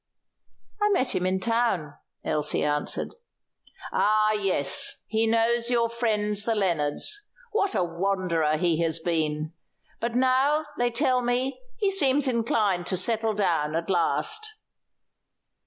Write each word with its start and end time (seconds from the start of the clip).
"I 0.81 0.89
met 0.89 1.13
him 1.13 1.27
in 1.27 1.39
town," 1.39 1.93
Elsie 2.23 2.63
answered. 2.63 3.09
"Ah, 3.91 4.33
yes! 4.33 5.05
he 5.07 5.27
knows 5.27 5.69
your 5.69 5.89
friends 5.89 6.43
the 6.43 6.55
Lennards. 6.55 7.29
What 7.51 7.75
a 7.75 7.83
wanderer 7.83 8.57
he 8.57 8.79
has 8.81 8.97
been! 8.99 9.53
But 9.99 10.15
now, 10.15 10.65
they 10.79 10.89
tell 10.89 11.21
me, 11.21 11.61
he 11.77 11.91
seems 11.91 12.27
inclined 12.27 12.87
to 12.87 12.97
settle 12.97 13.35
down 13.35 13.75
at 13.75 13.91
last." 13.91 14.55